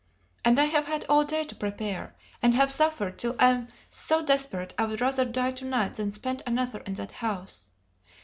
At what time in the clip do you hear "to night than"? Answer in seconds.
5.51-6.09